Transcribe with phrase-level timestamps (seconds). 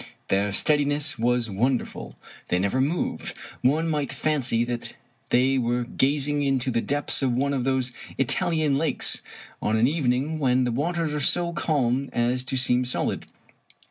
[0.29, 2.15] Their steadiness was wonderful.
[2.47, 3.37] They never moved.
[3.61, 4.95] One might fancy that
[5.29, 9.21] they were gaz ing into the depths of one of those Italian lakes,
[9.61, 13.27] on an evening when the waters are so calm as to seem solid.